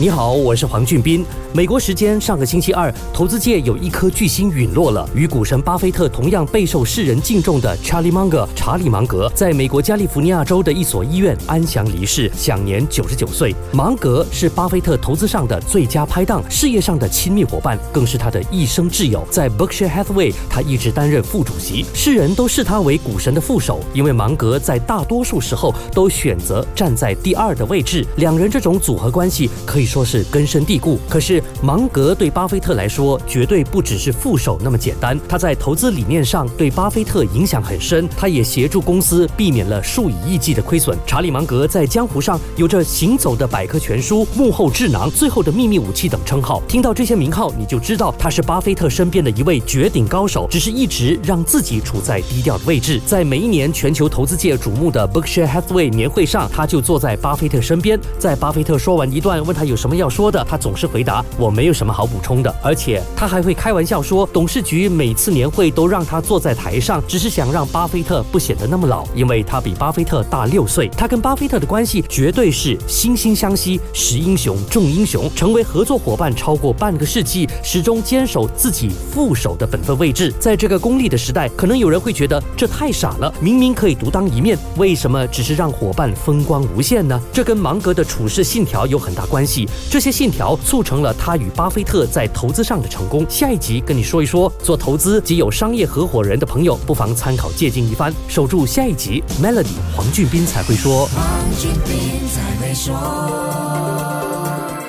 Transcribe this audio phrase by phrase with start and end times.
[0.00, 1.22] 你好，我是黄俊斌。
[1.52, 5.06] 美国时间上个星期二，投资界有一颗巨星陨落了。
[5.14, 13.54] 与股神巴菲特同样备受世人敬重的查理芒格，查理芒格在美国加利福尼亚州的一所医院安详离世，享年九十九岁。
[13.72, 19.22] 芒格是巴菲特投资上的最佳拍档，事业上的亲密伙伴，更是他的一生挚友。
[19.30, 28.02] 在 Berkshire Hathaway，他一直担任副主席，世人都视他为股神的副手，因为芒格在大多数时候都选择站在第二的位置。
[28.16, 30.98] 两人这种组合关系可以说是根深蒂固。
[31.08, 35.18] 可是芒格对巴菲特来说，绝对不只是副手那么简单。
[35.28, 40.96] 他在投资理念上对巴菲特影响很深，他也协助公司避免了数以亿计的亏损。
[41.04, 46.62] 查理芒格在江湖上有着“行走的百科全书”、“幕后智囊”、“最后的秘密武器”等称号。
[46.68, 53.00] 听到这些名号，你就知道他是巴菲特身边的一位绝顶高手，只是一直让自己处在低调的位置。
[53.04, 57.98] 在每一年全球投资界瞩目的 Berkshire Hathaway 年会上，他就坐在巴菲特身边。
[58.18, 62.54] 在巴菲特说完一段，问他有什么要说的，他总是回答：“我没有。”什么好补充的？
[62.62, 70.88] 而且他还会开玩笑说，董事局每次年会都让他坐在台上，只是想让巴菲特不显得那么老，因为他比巴菲特大六岁。
[70.88, 80.30] 他跟巴菲特的关系绝对是惺惺相惜，识英雄重英雄，成为合作伙伴超过半个世纪，始终坚守自己副手的本分位置。
[80.38, 87.18] 在这个功利的时代，可能有人会觉得这太傻了，明明可以独当一面，为什么只是让伙伴风光无限呢？
[87.32, 91.50] 这跟芒格的处事信条有很大关系，这些信条促成了他与。
[91.56, 94.50] 巴菲特在投资上的成功，下一集跟你说一说。
[94.62, 98.12] 做投资及有商业合伙人的朋友，不妨参考借鉴一番。
[98.28, 101.08] 守住下一集，Melody 黄俊斌才会说。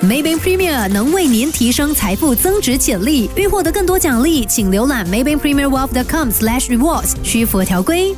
[0.03, 3.29] Maybank Premier 能为您提升财富增值潜力。
[3.35, 8.16] 欲获得更多奖励，请浏览 Maybank Premier Wealth.com/slash rewards，需符合条规。